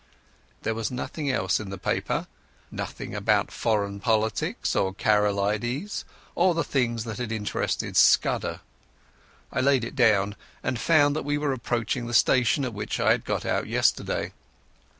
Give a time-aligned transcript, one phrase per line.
[0.63, 2.25] There was nothing else in the paper,
[2.71, 8.61] nothing about foreign politics or Karolides, or the things that had interested Scudder.
[9.53, 13.11] I laid it down, and found that we were approaching the station at which I
[13.11, 14.33] had got out yesterday.